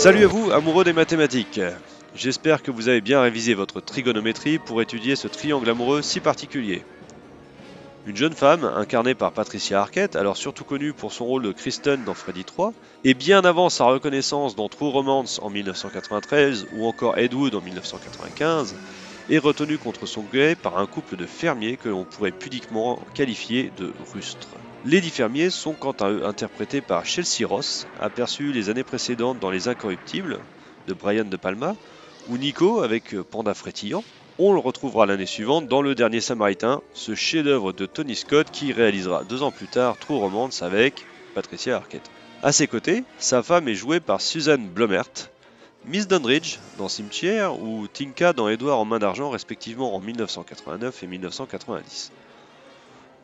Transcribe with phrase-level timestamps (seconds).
[0.00, 1.60] Salut à vous, amoureux des mathématiques.
[2.14, 6.82] J'espère que vous avez bien révisé votre trigonométrie pour étudier ce triangle amoureux si particulier.
[8.06, 12.02] Une jeune femme, incarnée par Patricia Arquette, alors surtout connue pour son rôle de Kristen
[12.02, 12.72] dans Freddy 3,
[13.04, 17.60] et bien avant sa reconnaissance dans True Romance en 1993 ou encore Ed Wood en
[17.60, 18.76] 1995,
[19.28, 23.70] est retenue contre son gré par un couple de fermiers que l'on pourrait pudiquement qualifier
[23.76, 24.56] de rustres.
[24.86, 29.38] Les dix fermiers sont quant à eux interprétés par Chelsea Ross, aperçu les années précédentes
[29.38, 30.38] dans Les Incorruptibles
[30.88, 31.76] de Brian De Palma,
[32.30, 34.02] ou Nico avec Panda Frétillant.
[34.38, 38.72] On le retrouvera l'année suivante dans Le Dernier Samaritain, ce chef-d'œuvre de Tony Scott qui
[38.72, 41.04] réalisera deux ans plus tard True Romance avec
[41.34, 42.10] Patricia Arquette.
[42.42, 45.28] À ses côtés, sa femme est jouée par Suzanne Blomert,
[45.84, 51.06] Miss Dunbridge dans Cimetière ou Tinka dans Edouard en main d'argent respectivement en 1989 et
[51.06, 52.12] 1990.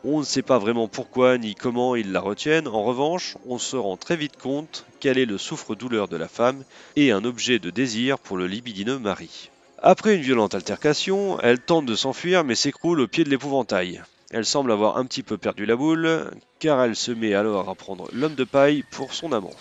[0.04, 3.76] On ne sait pas vraiment pourquoi ni comment ils la retiennent, en revanche, on se
[3.76, 6.62] rend très vite compte qu'elle est le souffre-douleur de la femme
[6.94, 9.50] et un objet de désir pour le libidineux mari.
[9.82, 14.02] Après une violente altercation, elle tente de s'enfuir mais s'écroule au pied de l'épouvantail.
[14.30, 17.74] Elle semble avoir un petit peu perdu la boule, car elle se met alors à
[17.74, 19.54] prendre l'homme de paille pour son amant.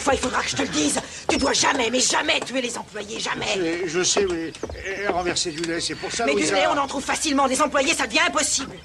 [0.00, 2.78] Fois il faudra que je te le dise Tu dois jamais, mais jamais tuer les
[2.78, 4.52] employés, jamais je sais, oui.
[4.86, 7.48] Et renverser du lait, c'est pour ça, Mais du lait, on en trouve facilement.
[7.48, 8.76] Des employés, ça devient impossible.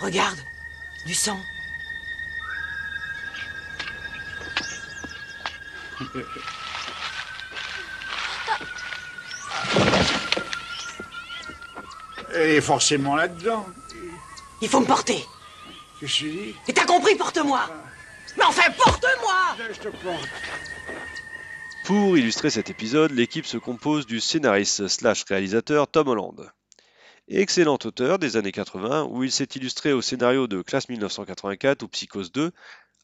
[0.00, 0.38] Regarde,
[1.06, 1.38] du sang.
[12.34, 13.66] Elle est forcément là-dedans.
[14.60, 15.24] Il faut me porter.
[16.00, 16.54] Je suis dit.
[16.68, 17.68] Et t'as compris, porte-moi
[18.36, 20.28] Mais enfin, porte-moi Je te porte.
[21.84, 26.50] Pour illustrer cet épisode, l'équipe se compose du scénariste slash réalisateur Tom Holland.
[27.28, 31.88] Excellent auteur des années 80 où il s'est illustré au scénario de Classe 1984 ou
[31.88, 32.52] Psychose 2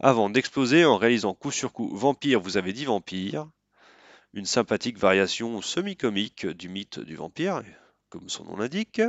[0.01, 3.47] avant d'exploser en réalisant coup sur coup Vampire, vous avez dit Vampire,
[4.33, 7.63] une sympathique variation semi-comique du mythe du vampire,
[8.11, 9.01] comme son nom l'indique,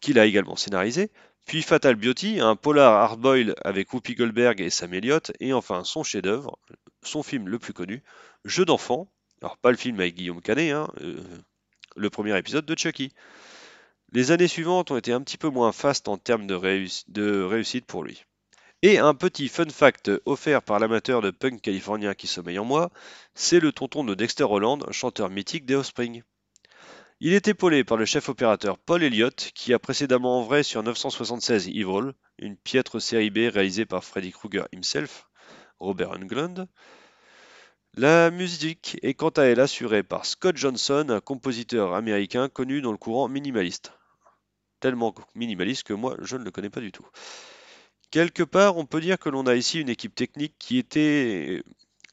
[0.00, 1.10] qu'il a également scénarisé,
[1.48, 6.04] puis Fatal Beauty, un polar hardboil avec Whoopi Goldberg et Sam Elliott, et enfin son
[6.04, 6.58] chef-d'œuvre,
[7.02, 8.02] son film le plus connu,
[8.44, 9.10] Jeu d'enfant,
[9.40, 11.16] alors pas le film avec Guillaume Canet, hein, euh,
[11.96, 13.14] le premier épisode de Chucky.
[14.12, 17.86] Les années suivantes ont été un petit peu moins fastes en termes de, de réussite
[17.86, 18.24] pour lui.
[18.82, 22.90] Et un petit fun fact offert par l'amateur de punk californien qui sommeille en moi,
[23.34, 26.22] c'est le tonton de Dexter Holland, chanteur mythique des Offspring.
[27.20, 31.66] Il est épaulé par le chef opérateur Paul Elliott, qui a précédemment œuvré sur 976
[31.66, 35.28] Evil, une piètre série B réalisée par Freddy Krueger himself,
[35.80, 36.68] Robert Englund.
[37.94, 42.92] La musique est quant à elle assurée par Scott Johnson, un compositeur américain connu dans
[42.92, 43.94] le courant minimaliste.
[44.78, 47.08] Tellement minimaliste que moi, je ne le connais pas du tout.
[48.12, 51.64] Quelque part, on peut dire que l'on a ici une équipe technique qui était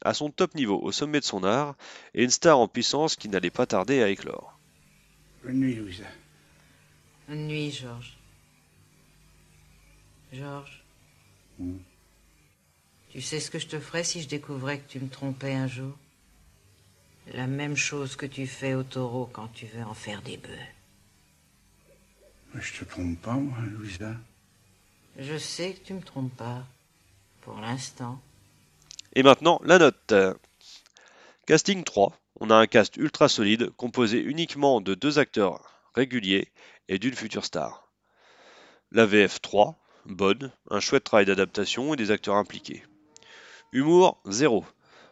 [0.02, 1.76] à son top niveau, au sommet de son art,
[2.12, 4.55] et une star en puissance qui n'allait pas tarder à éclore.
[5.46, 6.04] Bonne nuit, Louisa.
[7.28, 8.16] Bonne nuit, Georges.
[10.32, 10.82] Georges.
[11.60, 11.78] Hmm.
[13.10, 15.68] Tu sais ce que je te ferais si je découvrais que tu me trompais un
[15.68, 15.96] jour?
[17.32, 20.68] La même chose que tu fais au taureau quand tu veux en faire des bœufs.
[22.52, 24.16] Mais Je te trompe pas, moi, Louisa.
[25.16, 26.66] Je sais que tu me trompes pas.
[27.42, 28.20] Pour l'instant.
[29.14, 30.12] Et maintenant, la note.
[31.46, 32.18] Casting 3.
[32.38, 35.62] On a un cast ultra solide, composé uniquement de deux acteurs
[35.94, 36.48] réguliers
[36.88, 37.88] et d'une future star.
[38.92, 39.76] La VF 3.
[40.04, 42.84] Bonne, un chouette travail d'adaptation et des acteurs impliqués.
[43.72, 44.64] Humour 0.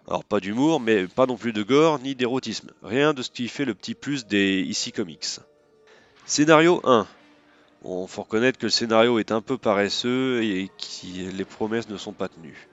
[0.07, 2.71] Alors pas d'humour, mais pas non plus de gore ni d'érotisme.
[2.83, 5.41] Rien de ce qui fait le petit plus des ici comics.
[6.27, 7.07] Scénario 1.
[7.83, 11.97] Bon, faut reconnaître que le scénario est un peu paresseux et que les promesses ne
[11.97, 12.69] sont pas tenues.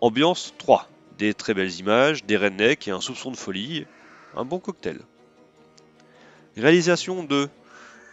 [0.00, 0.88] Ambiance 3.
[1.18, 3.86] Des très belles images, des rednecks et un soupçon de folie.
[4.36, 5.00] Un bon cocktail.
[6.56, 7.48] Réalisation 2.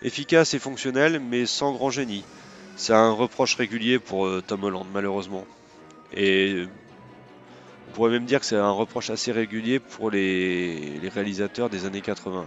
[0.01, 2.23] Efficace et fonctionnel, mais sans grand génie.
[2.75, 5.45] C'est un reproche régulier pour euh, Tom Holland, malheureusement.
[6.13, 6.65] Et
[7.89, 11.85] on pourrait même dire que c'est un reproche assez régulier pour les, les réalisateurs des
[11.85, 12.45] années 80.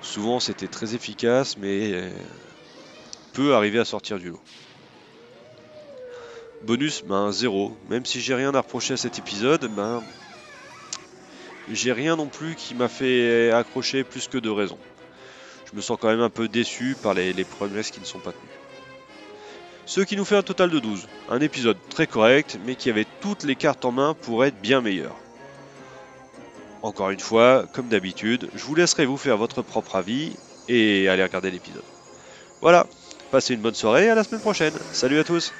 [0.00, 2.10] Souvent, c'était très efficace, mais euh,
[3.32, 4.40] peu arrivé à sortir du lot.
[6.62, 7.76] Bonus, ben zéro.
[7.88, 10.02] Même si j'ai rien à reprocher à cet épisode, ben
[11.70, 14.78] j'ai rien non plus qui m'a fait accrocher plus que de raison.
[15.70, 18.32] Je me sens quand même un peu déçu par les, promesses qui ne sont pas
[18.32, 18.42] tenues.
[19.86, 21.08] Ce qui nous fait un total de 12.
[21.30, 24.80] Un épisode très correct, mais qui avait toutes les cartes en main pour être bien
[24.80, 25.14] meilleur.
[26.82, 30.32] Encore une fois, comme d'habitude, je vous laisserai vous faire votre propre avis
[30.68, 31.82] et aller regarder l'épisode.
[32.60, 32.86] Voilà,
[33.30, 34.74] passez une bonne soirée et à la semaine prochaine.
[34.92, 35.52] Salut à tous